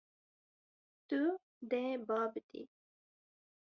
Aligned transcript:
Tu 1.07 1.21
dê 1.69 1.85
ba 2.07 2.19
bidî. 2.33 2.63